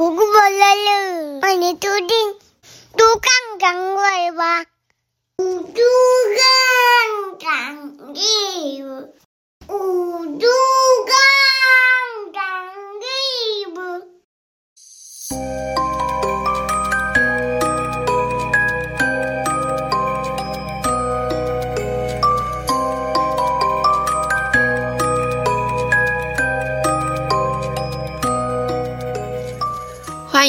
[0.00, 2.34] 姑姑来了，欢迎收听
[2.96, 4.30] 都刚刚来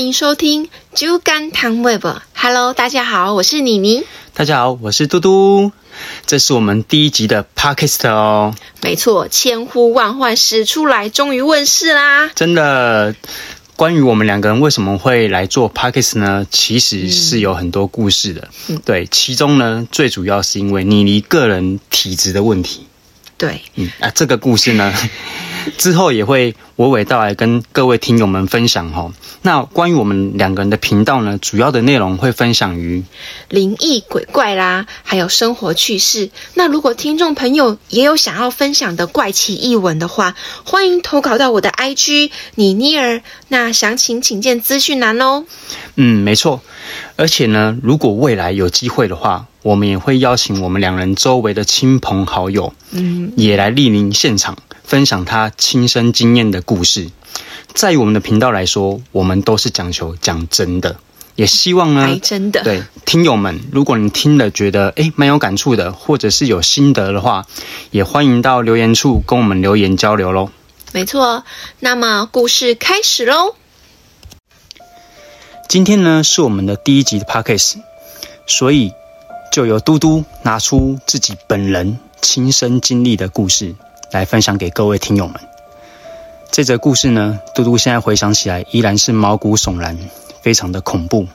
[0.01, 0.65] 欢迎收听
[0.95, 2.03] 《猪肝汤 Web》。
[2.33, 4.03] Hello，大家好，我是妮妮。
[4.33, 5.71] 大家好，我是嘟嘟，
[6.25, 8.55] 这是我们第一集的 Podcast 哦。
[8.81, 12.31] 没错，千呼万唤始出来，终于问世啦！
[12.33, 13.15] 真的，
[13.75, 16.47] 关于我们两个人为什么会来做 Podcast 呢？
[16.49, 18.49] 其实是有很多故事的。
[18.69, 22.87] 嗯对，其中呢，最主要是因为妮妮个人体质的问题。
[23.37, 24.91] 对，嗯啊，这个故事呢，
[25.77, 29.11] 之后也会娓娓道来跟各位听友们分享哈、
[29.41, 33.03] 那关于我们两个人的频道呢，主要的内容会分享于
[33.49, 36.29] 灵异鬼怪啦，还有生活趣事。
[36.55, 43.21] 那如果听众朋友也有想要分享的怪奇异闻的话，欢迎投稿到我的 IG 你妮儿。
[43.47, 45.45] 那详情请见资讯栏哦。
[45.95, 46.61] 嗯，没错。
[47.15, 54.57] 而且呢，如果未来有机会的话，我们也会邀请我们两人周围的亲朋好友，嗯，也来莅临现场，
[54.91, 57.11] 分享他亲身经验的故事。
[57.73, 60.97] 在于我们的频道来说，我们都是讲求讲真的，
[61.35, 67.45] 也希望呢哎，，真的，对听友们，如果你听了觉得诶蛮有感触的，或者是有心得的话，
[67.91, 70.49] 也欢迎到留言处跟我们留言交流喽。
[70.91, 71.45] 没错。
[71.79, 73.55] 那么故事开始喽。
[75.69, 77.75] 今天呢是我们的第一集的 podcast，
[78.45, 78.91] 所以
[79.53, 83.73] 就由嘟嘟拿出自己本人亲身经历的故事
[84.11, 85.35] 来分享给各位听友们。
[86.51, 89.97] 这则故事呢，嘟嘟现在回想起来依然是毛骨悚然，
[90.41, 91.25] 非常的恐怖。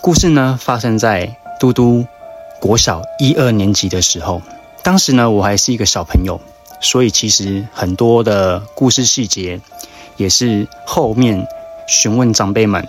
[0.00, 2.06] 故事呢发生在嘟嘟
[2.60, 4.40] 国小一二年级的时候，
[4.82, 6.40] 当时呢我还是一个小朋友，
[6.80, 9.60] 所以其实很多的故事细节
[10.16, 11.46] 也是后面
[11.86, 12.88] 询问长辈们，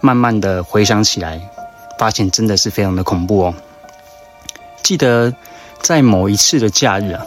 [0.00, 1.40] 慢慢的回想起来，
[1.98, 3.54] 发现真的是非常的恐怖哦。
[4.82, 5.34] 记得
[5.82, 7.26] 在某一次的假日啊，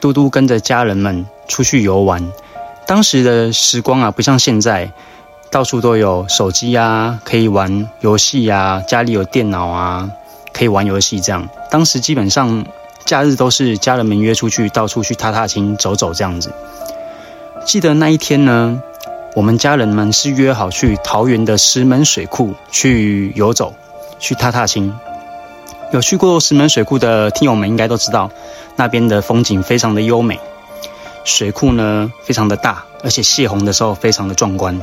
[0.00, 2.30] 嘟嘟跟着家人们出去游玩，
[2.86, 4.92] 当时的时光啊，不像现在，
[5.50, 10.10] 到处都有手机啊，可以玩游戏啊，家里有电脑啊，
[10.52, 11.48] 可以玩游戏这样。
[11.70, 12.64] 当时基本上
[13.04, 16.52] 假日都是家人们约出去，到处去踏踏青、走走这样子。
[17.64, 18.80] 记得那一天呢，
[19.34, 23.74] 我们家人们是约好去桃园的石门水库去游走，
[24.18, 24.94] 去踏踏青。
[25.90, 28.30] 有去过石门水库的听友们应该都知道，
[28.76, 30.38] 那边的风景非常的优美，
[31.24, 34.78] 水库呢非常的大，而且泄洪的时候非常的壮观，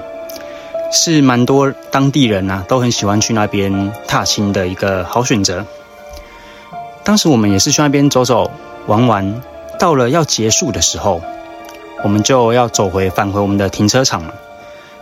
[0.92, 5.64] 是蛮多当地人啊都很喜欢去那边踏青的一个好选择。
[7.04, 8.50] 当时我们也是去那边走走
[8.88, 9.42] 玩玩，
[9.78, 11.22] 到了要结束的时候，
[12.04, 14.34] 我们就要走回返回我们的停车场了。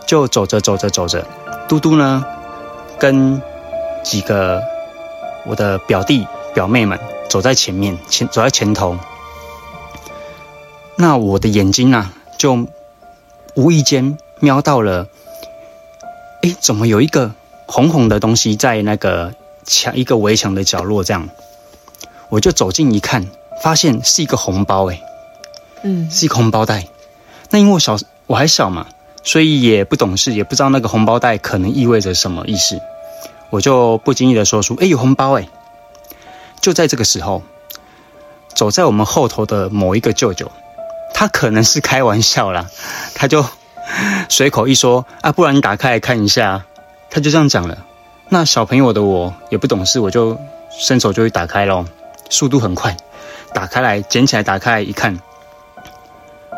[0.06, 1.24] 就走着走着走着，
[1.66, 2.22] 嘟嘟呢
[2.98, 3.40] 跟
[4.02, 4.62] 几个
[5.46, 8.98] 我的表弟表妹们走在前面，前走在前头。
[10.96, 12.66] 那我的眼睛啊，就
[13.54, 15.08] 无意间瞄到了，
[16.42, 17.32] 哎，怎么有一个
[17.66, 19.34] 红红的东西在那个
[19.64, 21.02] 墙一个围墙的角落？
[21.02, 21.28] 这样，
[22.28, 23.26] 我就走近一看，
[23.62, 25.00] 发现是一个红包、哎。
[25.82, 26.86] 嗯，是一个红包袋。
[27.50, 28.86] 那因为我小我还小嘛，
[29.22, 32.80] 所以也不懂事，也不知道那个红包袋可能意味着什么意思。
[33.54, 35.46] 我就不经意的说出：“哎，有红包哎！”
[36.60, 37.42] 就在这个时候，
[38.52, 40.50] 走在我们后头的某一个舅舅，
[41.14, 42.66] 他可能是开玩笑啦，
[43.14, 43.44] 他就
[44.28, 46.64] 随口一说：“啊，不然你打开来看一下。”
[47.10, 47.78] 他就这样讲了。
[48.28, 50.36] 那小朋友的我也不懂事，我就
[50.76, 51.86] 伸手就去打开咯，
[52.28, 52.96] 速度很快，
[53.52, 55.20] 打开来捡起来，打开来一看。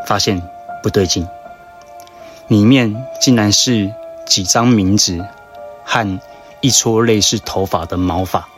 [0.07, 0.41] 发现
[0.83, 1.29] 不对劲，
[2.49, 3.93] 里面竟然是
[4.25, 5.23] 几张名纸
[5.85, 6.21] 和
[6.67, 8.49] 一撮类似头发的毛发。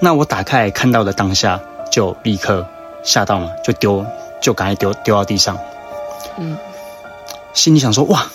[0.00, 2.64] 那我打开看到的当下，就立刻
[3.02, 4.06] 吓到了，就丢，
[4.40, 5.58] 就赶快丢丢到地上。
[6.38, 6.56] 嗯，
[7.52, 8.26] 心里想说哇，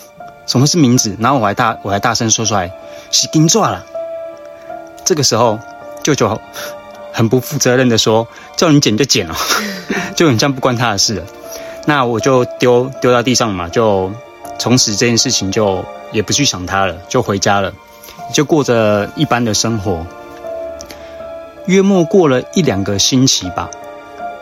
[0.45, 1.15] 什么是名字？
[1.21, 2.69] 然后我还大我还大声说出来
[3.11, 3.85] 是金抓了。
[5.05, 5.57] 这个时候，
[6.03, 6.41] 舅舅
[7.13, 8.27] 很不负责任的说
[8.57, 9.35] ：“叫你捡就捡了，
[10.17, 11.25] 就很像不关他的事了。”
[11.87, 14.11] 那我就丢丢到地上嘛，就
[14.59, 17.71] 从此这件事情就也不去想他了，就回家了，
[18.33, 20.05] 就过着一般的生活。
[21.67, 23.69] 约莫过了一两个星期吧，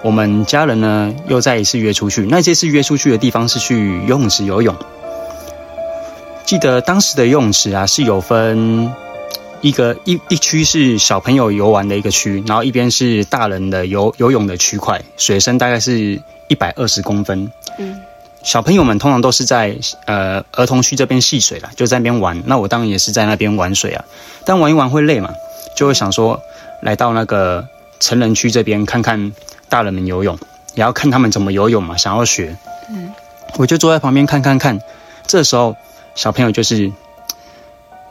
[0.01, 2.25] 我们家人呢又再一次约出去。
[2.25, 4.73] 那这次约出去的地方是去游泳池游泳。
[6.45, 8.91] 记得当时的游泳池啊是有分
[9.61, 17.51] 一个一一区是小朋友游玩的一个区，然后一边是大人的游游泳的区块，水深大概是一百二十公分。
[17.77, 17.98] 嗯，
[18.43, 22.41] 小朋友们通常都是在呃儿童区这边戏水啦，就在那边玩。
[22.45, 24.05] 那我当然也是在那边玩水啊，
[24.45, 25.33] 但玩一玩会累嘛，
[25.75, 26.41] 就会想说
[26.81, 27.67] 来到那个
[27.99, 29.33] 成人区这边看看
[29.67, 30.37] 大人们游泳，
[30.73, 32.55] 也要看他们怎么游泳嘛，想要学。
[32.89, 33.11] 嗯，
[33.57, 34.79] 我就坐在旁边看看看。
[35.27, 35.75] 这时候
[36.15, 36.91] 小朋友就是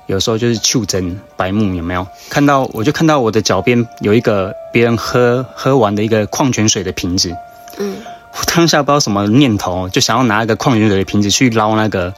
[0.07, 2.69] 有时候就是袖珍白目，有没有看到？
[2.73, 7.35] 我就看到我的脚边有一个别人喝喝完的一个矿泉水的瓶子。
[7.79, 7.97] 嗯，
[8.47, 12.13] 当下不知道什么念头，就想要拿一个矿泉水的瓶子去捞那个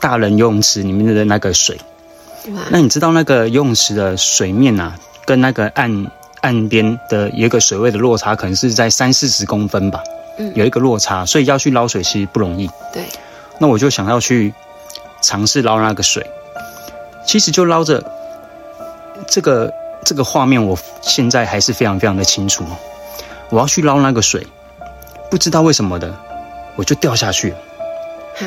[0.00, 1.78] 大人游泳池里面的那个水。
[2.48, 6.10] 哇，那你知道那个游泳池的水面啊，跟那个岸
[6.40, 10.02] 岸边的有一个水位的落差，可能是在三四十公分吧。
[10.38, 12.66] 嗯有一个落差，所以要去捞水其实不容易。
[12.90, 13.04] 对，
[13.58, 14.52] 那我就想要去
[15.20, 16.26] 尝试捞那个水。
[17.26, 18.02] 其实就捞着
[19.28, 19.72] 这个
[20.04, 22.64] 这个画面，我现在还是非常非常的清楚。
[23.50, 24.46] 我要去捞那个水，
[25.32, 26.14] 不知道为什么的，
[26.76, 27.56] 我就掉下去了。
[28.36, 28.46] 哈，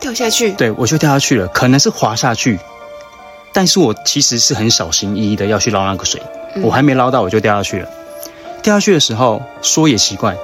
[0.00, 2.58] 掉下去，对，我就掉下去了，可能是滑下去，
[3.52, 6.20] 但是我其实是很小心翼翼的要去捞那个水，
[6.56, 7.88] 嗯我还没捞到我就掉下去了。
[8.60, 10.36] 掉下去的时候，说也奇怪，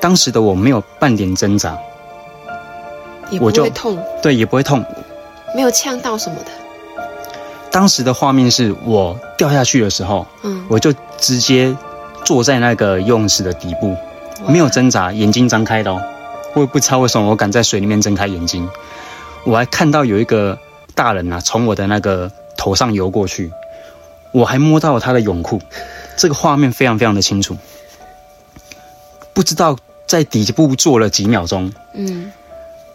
[0.00, 1.76] 当时的我没有半点挣扎，
[3.28, 4.82] 也不会痛，对，也不会痛。
[5.54, 6.50] 没有呛到什么的。
[7.70, 11.76] 当时的画面是我掉下去的时候，嗯，我就直接
[12.24, 13.98] 坐在那个游泳池的底部，哇
[14.48, 16.02] 没有挣扎，眼睛张开的哦。
[16.54, 18.68] 我也不知道为什么我敢在水里面睁开眼睛，
[19.44, 20.58] 我还看到有一个
[20.94, 23.50] 大人啊从我的那个头上游过去，
[24.30, 25.60] 我还摸到了他的泳裤，
[26.16, 27.56] 这个画面非常非常的清楚。
[29.32, 29.76] 不知道
[30.06, 32.30] 在底部坐了几秒钟，嗯，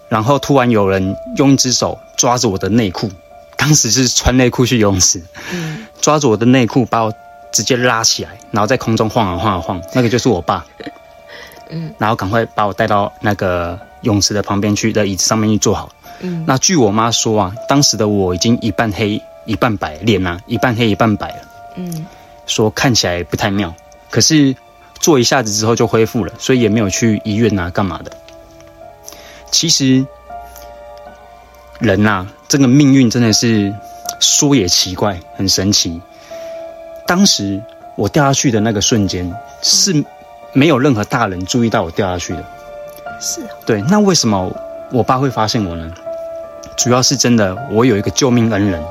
[0.08, 3.12] 然后突然有人用一只手抓着我的内裤，
[3.58, 5.22] 当时是穿内裤去游泳池，
[5.52, 7.14] 嗯，抓着我的内裤把我
[7.52, 10.66] 直接拉起来，然后在空中晃啊晃啊晃，那个就是我爸，
[11.70, 15.90] 嗯，然后赶快把我带到那个泳池的旁边去的椅子上面去坐好。
[16.22, 21.42] 嗯，那据我妈说啊，当时的我已经一半黑一半白，脸啊一半黑一半白了，
[21.76, 22.06] 嗯，
[22.46, 23.74] 说看起来不太妙，
[24.10, 24.56] 可是
[25.00, 28.12] 坐一下子之后就恢复了，所以也没有去医院啊干嘛的。
[29.52, 30.06] 其实
[31.80, 33.74] 人呐、这个命运真的是
[34.20, 36.02] 说也奇怪，很神奇。
[37.08, 37.62] 当时
[37.96, 39.34] 我掉下去的那个瞬间，
[39.64, 40.04] 是
[40.54, 42.46] 没有任何大人注意到我掉下去的。
[43.20, 44.52] 是啊，对，那为什么
[44.92, 45.92] 我爸会发现我呢？
[46.78, 48.82] 主要是真的，我有一个救命恩人。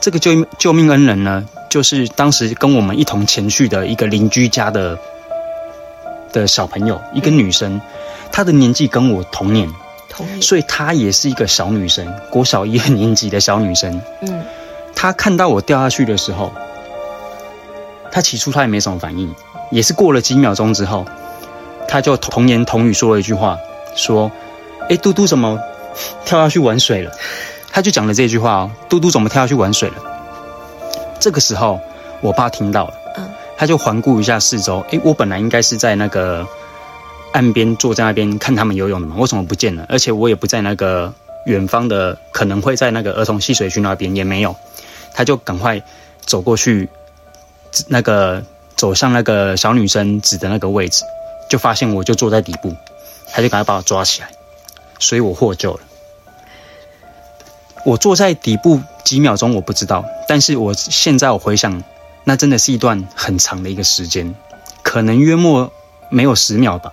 [0.00, 4.98] 这个救救命恩人呢，就是当时跟我们一同前去的一个邻居家的
[6.32, 7.80] 的小朋友，一个女生，
[8.32, 9.68] 她的年纪跟我同年，
[10.08, 10.42] 同年。
[10.42, 14.00] 所以她也是一个小女生，国小一二年级的小女生。
[14.22, 14.42] 嗯，
[14.94, 16.52] 她看到我掉下去的时候，
[18.10, 19.34] 她起初她也没什么反应，
[19.74, 21.04] 也是过了几秒钟之后，
[21.88, 23.58] 他就童言童语说了一句话，
[23.96, 24.30] 说
[24.88, 25.58] ：“哎，嘟嘟怎么
[26.24, 27.10] 跳下去玩水了？”
[27.72, 29.96] 他就讲了这句话哦，嘟嘟怎么跳下去玩水了？
[31.18, 31.80] 这个时候，
[32.20, 36.46] 我爸听到了，嗯，他就环顾一下四周，哎，我本来应该是在那个
[37.32, 39.84] 岸边坐在那边看他们游泳的嘛，为什么不见了？
[39.88, 41.12] 而且我也不在那个
[41.46, 44.54] 远方的，可能会在那个儿童戏水区那边也没有，
[45.12, 45.82] 他就赶快
[46.24, 46.88] 走过去，
[47.88, 48.40] 那个
[48.76, 51.04] 走向那个小女生指的那个位置，
[51.48, 52.74] 就发现我就坐在底部，
[53.32, 54.28] 他就赶快把我抓起来，
[54.98, 55.80] 所以我获救了。
[57.84, 61.82] 我坐在底部几秒钟我不知道，但是我现在我回想，
[62.24, 64.34] 那真的是一段很长的一个时间，
[64.82, 65.70] 可能约莫
[66.08, 66.92] 没有十秒吧，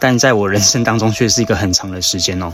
[0.00, 2.52] 但在我人生当中却是一个很长的时间哦。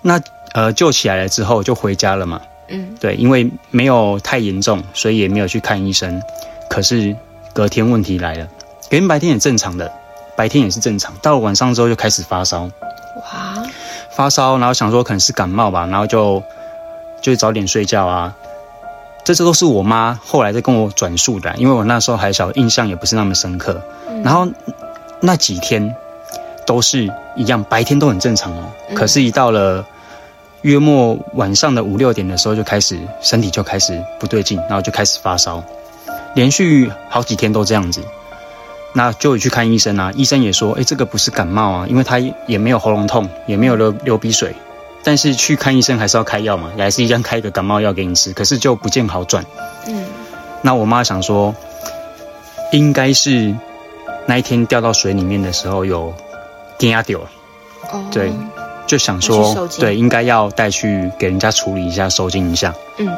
[0.00, 0.20] 那
[0.52, 6.22] 呃救起来了之后就回家了嘛，嗯，对，因为没有太严重，所以也没有去看医生。
[6.70, 7.14] 可是
[7.54, 8.46] 隔天问题来了，
[8.90, 9.90] 隔天白天也正常的，
[10.36, 13.62] 白天也是正常，到了晚上之后就开始发烧，哇，
[14.10, 16.42] 发烧，然后想说可能是感冒吧，然后就
[17.22, 18.34] 就早点睡觉啊。
[19.24, 23.80] 这些都是我妈后来在跟我转述的啊，因为我那时候还小，印象也不是那么深刻。
[24.22, 24.46] 然后
[25.20, 25.94] 那几天
[26.66, 28.94] 都是一样，白天都很正常哦，嗯。
[28.94, 29.82] 可是，一到了
[30.60, 35.64] 约莫晚上的五六点的时候，就开始身体就开始不对劲，然后就开始发烧，
[36.34, 38.02] 连续好几天都这样子。
[38.96, 44.54] 那就有去看医生啊，医生也说，哎，这个不是感冒啊，因为他也没有喉咙痛，也没有流流鼻水，
[45.02, 49.44] 但是去看医生还是要开药嘛，也还是一样开一个感冒药给你吃，可是就不见好转。
[49.88, 50.04] 嗯，
[50.62, 51.52] 那我妈想说，
[52.70, 53.52] 应该是
[54.26, 56.14] 那一天掉到水里面的时候有
[56.78, 57.30] 电压掉了，
[57.90, 58.30] 哦，对
[58.86, 62.72] 就就想说对，应该要带去给人家处理一下，收金一下。
[62.98, 63.08] 嗯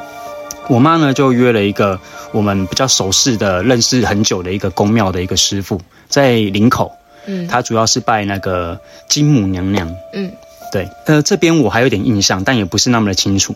[0.68, 2.00] 我妈呢就约了一个
[2.32, 6.92] 我们比较熟识的、认识很久的一个宫庙的一个师傅，在林口，
[7.26, 9.94] 嗯他主要是拜那个金母娘娘。
[10.12, 10.32] 嗯
[10.72, 13.54] 对，呃，这边我还有点印象，但也不是那么的清楚。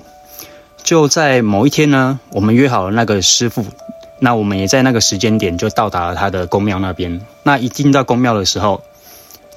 [0.84, 3.66] 就在某一天呢，我们约好了那个师傅，
[4.20, 7.20] 那我们也在那个时间点就到达了他的宫庙那边。
[7.42, 8.82] 那一进到宫庙的时候，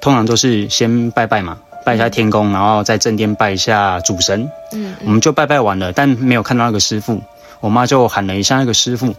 [0.01, 4.49] 通常都是先拜拜嘛，拜一下天公，然后在正殿拜一下主神。
[4.71, 7.21] 嗯我们就拜拜完了，但没有看到那个师傅。
[7.63, 9.15] 我妈就喊了一下那个师傅，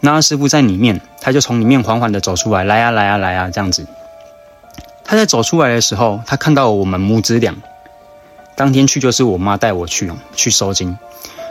[0.00, 3.86] 那师傅在里面，他就从里面缓缓的走出来，来啊来啊来啊这样子。
[5.04, 7.54] 他在走出来的时候，他看到我们母子俩，
[8.56, 10.98] 当天去就是我妈带我去哦，去收金。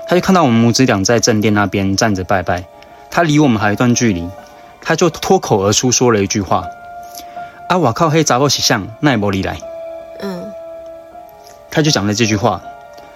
[0.09, 2.65] 他就看到我们母子俩在正殿那边站着拜拜，
[3.09, 4.29] 他离我们还有一段距离，
[4.81, 6.65] 他就脱口而出说了一句话
[7.69, 9.57] ：“啊，我靠，黑杂货是像那也无你来。
[10.19, 10.51] 嗯，”
[11.71, 12.61] 他就讲了这句话，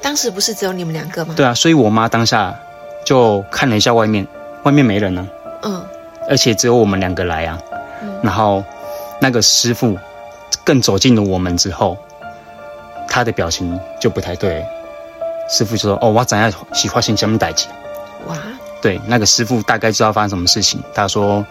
[0.02, 1.34] 当时不是只有你们两个吗？
[1.36, 2.60] 对啊，所以我妈当下
[3.06, 4.28] 就看了一下外面，
[4.64, 5.28] 外面没人呢、
[5.64, 5.84] 嗯
[6.30, 7.60] 而且只有我们两个来啊。
[8.04, 8.64] 嗯然后
[9.20, 9.98] 那个师傅
[10.64, 11.98] 更走近了我们之后，
[13.08, 14.64] 他的表情就不太对。
[15.50, 17.68] 师傅就说：“哦，我怎样喜欢先什么代志？”
[18.28, 18.38] 哇，
[18.82, 20.82] 对，那个师傅大概知道发生什么事情。
[20.94, 21.46] 他说：“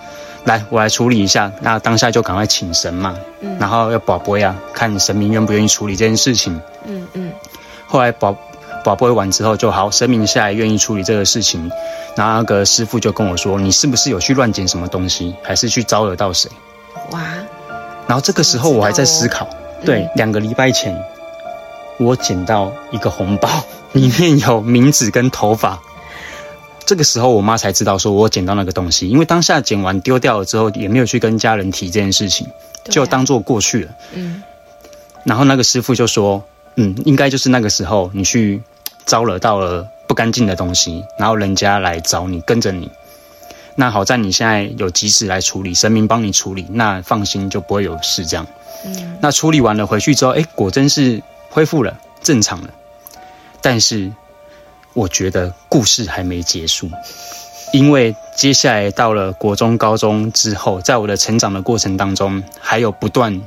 [0.44, 6.58] 来，我来处理一下。”那当下就赶快请神嘛，嗯然后要保卜呀，看神明愿不愿意处理这件事情。
[6.86, 7.30] 嗯嗯
[7.86, 8.34] 后来保
[8.84, 11.70] 保卜完之后就好，神明下来愿意处理这个事情。
[12.16, 16.50] 然后那个师傅就跟我说：“你是不是有去乱捡什么东西，还是去招惹到谁
[17.12, 17.20] 哇，？”
[18.08, 19.48] 然后这个时候我还在思考，
[19.84, 20.96] 对，两个礼拜前
[21.98, 23.48] 我捡到一个红包，
[23.92, 25.78] 里面有名字跟头发。
[26.84, 33.90] 这个时候我妈才知道说我捡到那个东西，因为当下捡完丢掉了之后，也没有去跟家人提这件事情，啊就当做过去了。
[34.14, 34.42] 嗯
[35.22, 36.42] 然后那个师傅就说
[36.76, 38.60] ：“嗯，应该就是那个时候你去
[39.10, 42.88] 招惹到了不干净的东西，然后人家来找你，跟着你。
[43.74, 48.46] 那好在你现在有及时来处理，神明帮你处理，那放心就不会有事这样。
[48.84, 52.70] 嗯那处理完了回去之后，哎，果真是恢复了，正常了。
[53.60, 54.12] 但是
[54.94, 56.88] 我觉得故事还没结束，
[57.72, 63.42] 因为接下来到了国中、高中之后，在我的成长的过程当中，还有不断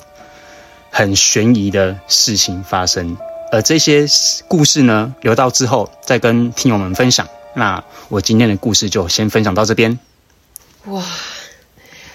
[0.91, 3.15] 很悬疑的事情发生。
[3.53, 4.07] 而这些
[4.48, 7.27] 故事呢，留到之后再跟听友们分享。
[7.53, 10.00] 那我今天的故事就先分享到这边。
[10.86, 11.03] 哇，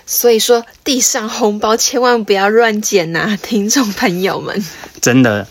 [0.04, 4.64] 所以说地上红包千万不要乱捡呐、 听众朋友们。
[5.00, 5.46] 真的，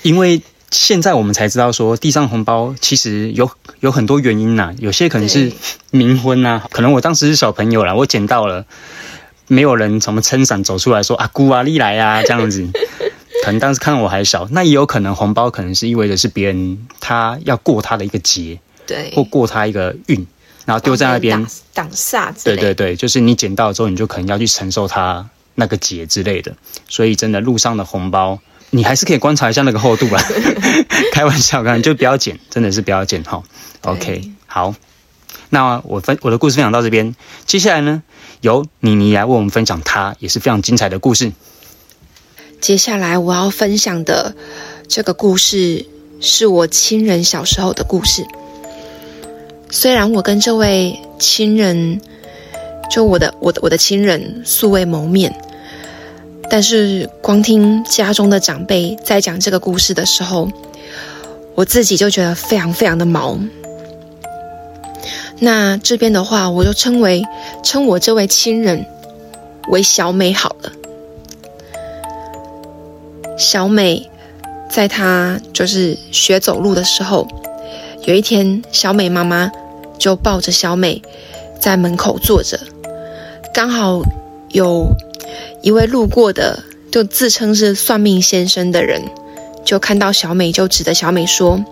[0.00, 5.52] 因为现在我们才知道说，地上红包其实有有很多原因呐、有些可能是
[5.92, 8.64] 冥婚呐、可能我当时是小朋友啦，我捡到了，
[9.48, 12.66] 没有人什么撑伞走出来说啊姑啊你来啊这样子，
[13.44, 20.26] 可能当时看我还小，那也有可能红包可能是意味着是别人他要过他的一个节，对，或过他一个运，
[20.64, 21.38] 然后丢在那边
[21.74, 22.56] 挡，挡煞之类。
[22.56, 26.56] 对对对，就是你捡到之后，你就可能要去承受它那个节之类的。
[26.88, 28.38] 所以真的路上的红包，
[28.70, 30.18] 你还是可以观察一下那个厚度吧。
[31.12, 33.42] 开玩笑，刚就不要捡，真的是不要捡哈。
[33.82, 34.74] OK，好，
[35.50, 38.02] 那我分我的故事分享到这边，接下来呢，
[38.40, 41.32] 由妮妮来为我们分享她也是非常精彩的故事。
[42.64, 44.34] 接下来我要分享的
[44.88, 45.84] 这个故事
[46.18, 48.24] 是我亲人小时候的故事。
[49.68, 52.00] 虽然我跟这位亲人，
[52.90, 55.38] 就我的我的我的亲人素未谋面，
[56.48, 60.48] 但是光听家中的长辈在讲这个故事的时候，
[61.54, 63.38] 我自己就觉得非常非常的毛。
[65.38, 67.22] 那这边的话，我就称为
[67.62, 68.86] 称我这位亲人
[69.68, 70.72] 为小美好了。
[73.36, 74.10] 小美
[74.70, 77.26] 在她就是学走路的时候，
[78.04, 79.50] 有一天，小美妈妈
[79.98, 81.02] 就抱着小美
[81.60, 82.58] 在门口坐着，
[83.52, 84.02] 刚好
[84.50, 84.88] 有
[85.62, 89.02] 一位路过的，就自称是算命先生的人，
[89.64, 91.64] 就看到小美，就指着小美说：“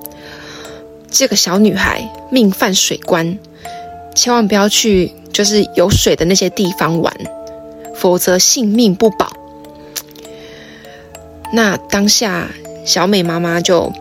[1.11, 3.38] 这个小女孩命犯水关，
[4.14, 7.14] 千万不要去就是有水的那些地方玩，
[7.95, 9.33] 否则性命不保。”
[11.52, 12.49] 那当下，
[12.85, 13.92] 小美妈妈就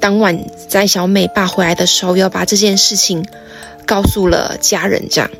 [0.00, 3.24] 当晚在小美爸回来的时候，要把这件事情
[3.86, 5.30] 告诉了家人，这样。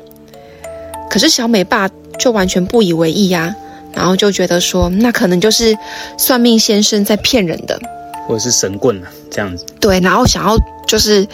[1.09, 3.55] 可是小美爸就完全不以为意呀、
[3.93, 5.75] 然后就觉得说，那可能就是
[6.17, 7.81] 算命先生在骗人的，
[8.27, 9.65] 或者是神棍啊，这样子。
[9.79, 10.57] 对，然后想要
[10.87, 11.27] 就是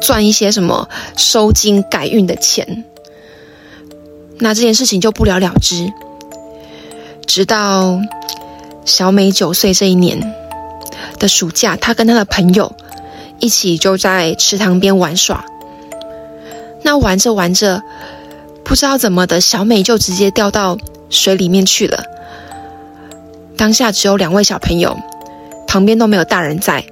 [0.00, 2.84] 赚一些什么收金改运的钱，
[4.38, 5.90] 那这件事情就不了了之。
[7.26, 7.98] 直到
[8.84, 10.34] 小美九岁这一年，
[11.18, 12.74] 的暑假，她跟她的朋友
[13.40, 15.44] 一起就在池塘边玩耍。
[16.82, 17.82] 那玩着玩着，
[18.62, 20.76] 不知道怎么的，小美就直接掉到
[21.08, 22.04] 水里面去了。
[23.56, 24.98] 当下只有两位小朋友，
[25.66, 26.84] 旁边都没有大人在。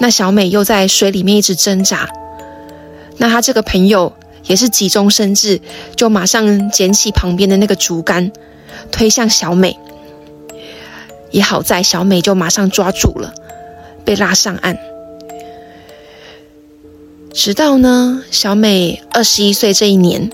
[0.00, 2.08] 那小美又在水里面一直挣扎。
[3.18, 4.12] 那她这个朋友
[4.44, 5.60] 也是急中生智，
[5.94, 8.32] 就马上捡起旁边的那个竹竿，
[8.90, 9.78] 推向小美。
[11.32, 13.34] 也好在小美就马上抓住了，
[14.04, 14.78] 被拉上岸。
[17.32, 20.30] 直到呢，小美二十一岁这一年，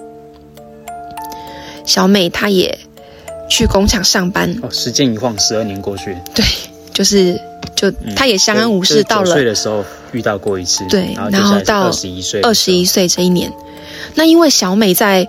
[1.87, 2.77] 小美她也
[3.49, 4.59] 去工厂上班。
[4.63, 6.17] 哦，时间一晃，十二年过去。
[6.35, 6.45] 对，
[6.93, 7.41] 就是
[7.77, 9.05] 就她也相安无事。
[9.05, 10.85] 到了岁的时候遇到过一次。
[10.89, 13.53] 对，然后到二十一岁，二十一岁这一年，
[14.17, 15.29] 那因为小美在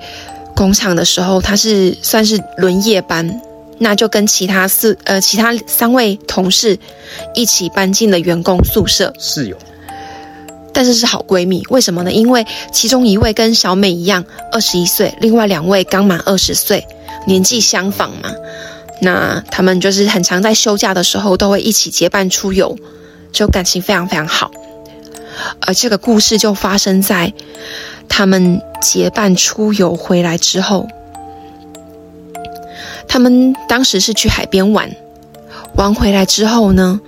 [0.56, 3.40] 工厂的时候，她是算是轮夜班，
[3.80, 6.78] 那就跟其他四呃其他三位同事
[7.34, 9.58] 一起搬进了员工宿舍，室友。
[10.72, 12.12] 但是是好闺蜜，为什么呢？
[12.12, 16.86] 因为其中一位跟小美一样二十一岁，另外两位刚满二十岁，
[17.26, 18.32] 年纪相仿嘛。
[19.02, 22.78] 那他们就是很常在休假的时候都会一起结伴出游，
[23.32, 24.52] 就感情非常非常好。
[25.62, 27.34] 而这个故事就发生在
[28.08, 30.88] 他们结伴出游回来之后，
[33.10, 34.96] 他们当时是去海边玩，
[35.75, 37.01] 玩回来之后呢，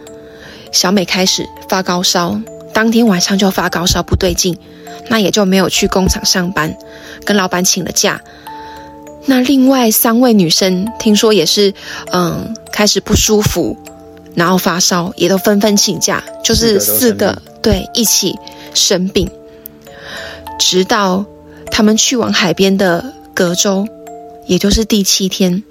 [0.74, 2.42] 小美开始发高烧。
[2.74, 4.58] 当天晚上就发高烧，不对劲，
[5.10, 6.76] 那也就没有去工厂上班，
[7.26, 8.22] 跟老板请了假。
[9.26, 11.74] 那另外三位女生听说也是，
[12.12, 13.78] 嗯，开始不舒服，
[14.34, 18.36] 然后发烧，也都纷纷请假，就是四个对一起
[18.74, 19.30] 生病。
[20.58, 21.26] 直到
[21.70, 23.86] 他们去往海边的隔周，
[24.48, 25.62] 也就是第七天，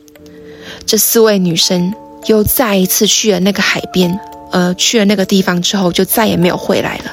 [0.91, 1.95] 这四位女生
[2.27, 4.19] 又再一次去了那个海边。
[4.51, 7.13] 呃，去了那个地方之后，就再也没有回来了。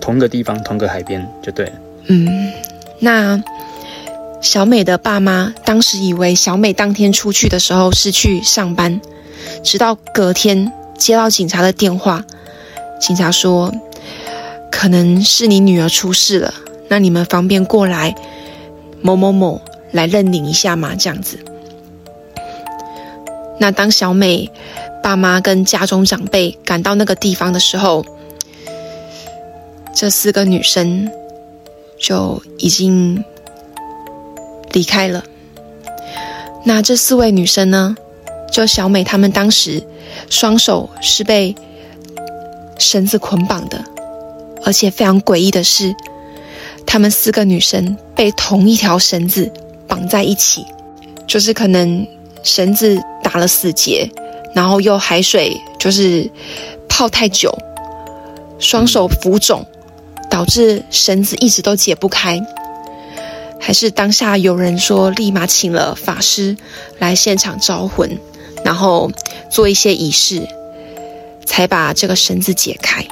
[0.00, 1.72] 同个地方，同个海边，就对了。
[2.08, 2.52] 嗯，
[2.98, 3.40] 那
[4.42, 9.00] 小美的爸妈当时以为小美当天出去的时候是去上班，
[9.62, 12.24] 直到隔天接到警察的电话，
[13.00, 13.72] 警察说
[14.72, 16.52] 可能是你女儿出事了，
[16.88, 18.12] 那你们方便过来
[19.00, 19.62] 某某某
[19.92, 20.96] 来认领一下吗？
[20.98, 21.38] 这样子。
[23.58, 24.50] 那当小美。
[25.02, 28.06] 爸妈跟家中长辈赶到那个地方的时候，
[29.94, 31.10] 这四个女生
[31.98, 33.22] 就已经
[34.72, 35.22] 离开了。
[36.64, 37.94] 那这四位女生呢？
[38.50, 39.82] 就小美她们当时
[40.30, 41.54] 双手是被
[42.78, 43.84] 绳子捆绑的，
[44.64, 45.94] 而且非常诡异的是，
[46.86, 49.52] 她们四个女生被同一条绳子
[49.86, 50.64] 绑在一起，
[51.26, 52.06] 就是可能
[52.44, 54.08] 绳子打了死结。
[54.54, 56.30] 然后又海水就是
[56.88, 57.52] 泡太久，
[58.60, 59.66] 双手浮肿，
[60.30, 62.40] 导致绳子一直都解不开。
[63.60, 66.56] 还是当下有人说，立马请了法师
[67.00, 68.16] 来现场招魂，
[68.64, 69.10] 然后
[69.50, 70.46] 做一些仪式，
[71.44, 73.04] 才把这个绳子解开。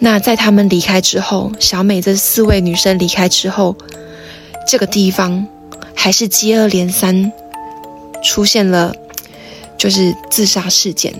[0.00, 3.76] 那在他们离开之后，小美这四位女生离开之后，
[4.66, 5.46] 这个地方
[5.98, 7.32] 还是接二连三
[8.22, 8.94] 出现了。
[9.78, 11.14] 就是自杀事件，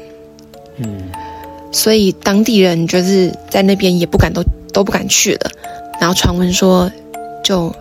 [0.78, 1.08] 嗯，
[1.70, 5.48] 所以当地人就是在那边也不敢都都不敢去了，
[6.00, 6.90] 然后传闻说
[7.44, 7.72] 就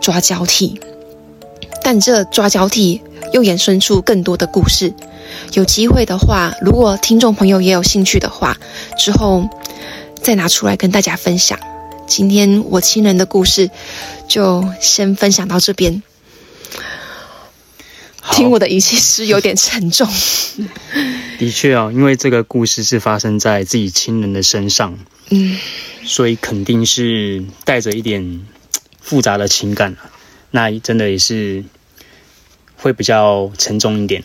[0.00, 0.80] 抓交替，
[1.84, 3.00] 但这抓交替
[3.32, 4.92] 又衍生出更多的故事。
[5.52, 8.56] 有机会的话，如果听众朋友也有兴趣的话，
[8.98, 9.48] 之后
[10.20, 11.56] 再拿出来跟大家分享。
[12.06, 13.70] 今天我亲人的故事
[14.28, 16.02] 就先分享到这边。
[18.32, 20.08] 听我的语气是有点沉重。
[21.38, 24.98] 的确啊，因为这个故事是发生在自己亲人的身上，
[25.30, 25.58] 嗯，
[26.04, 28.46] 所以肯定是带着一点
[29.00, 29.96] 复杂的情感
[30.50, 31.64] 那真的也是
[32.76, 34.24] 会比较沉重一点。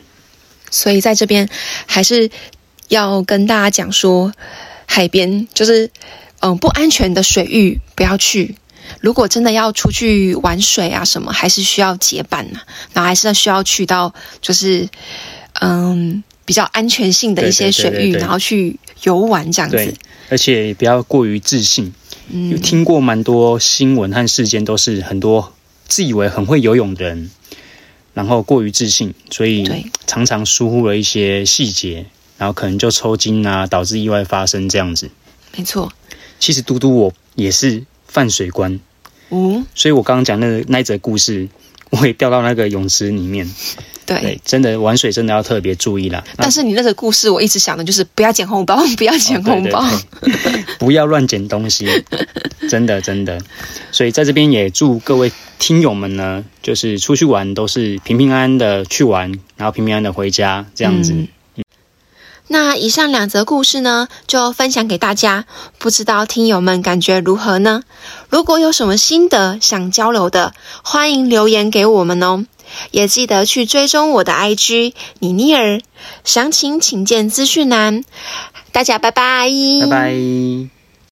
[0.70, 1.50] 所以在这边
[1.86, 2.32] 还是
[2.88, 4.32] 要跟大家讲说，
[4.86, 5.92] 海边就是
[6.42, 8.56] 嗯不安全的水域不要去。
[9.00, 12.60] 如果真的要出去玩水啊什么，还是需要结伴呐，
[12.94, 14.90] 然后还是要需要去到就是
[15.62, 19.94] 嗯比较安全性的一些水域，然后去游玩这样子。
[20.30, 21.94] 而且不要过于自信。
[22.50, 25.54] 有听过蛮多新闻和事件，都是很多
[25.88, 27.30] 自以为很会游泳的人，
[28.14, 29.70] 然后过于自信，所以
[30.08, 32.06] 常常疏忽了一些细节，
[32.38, 35.12] 然后可能就抽筋啊，导致意外发生这样子。
[35.58, 35.92] 没错。
[36.42, 38.78] 其实嘟嘟我也是泛水关。
[39.30, 41.48] 嗯，所以我刚刚讲那那一则故事，
[41.92, 43.50] 我也掉到那个泳池里面。
[44.06, 44.20] 对。
[44.20, 46.22] 对，真的玩水真的要特别注意啦。
[46.36, 49.80] 但是你那个故事，我一直想的就是不要捡红包，不要捡红包。
[49.80, 51.88] 哦对对对不要乱捡东西，
[52.68, 53.40] 真的真的。
[53.92, 61.14] 所以在这边也祝各位听友们呢，就是出去玩都是平平安安的去玩，然后平平安安的回家，这样子。
[61.14, 61.28] 嗯
[62.48, 65.46] 那以上两则故事呢，就分享给大家，
[65.78, 67.84] 不知道听友们感觉如何呢？
[68.30, 72.46] 如果有什么心得想交流的，欢迎留言给我们哦。
[72.92, 75.82] 也记得去追踪我的 IG 妮妮儿，
[76.24, 78.04] 详情请见资讯栏。
[78.72, 79.50] 大家拜拜，
[79.82, 80.81] 拜拜。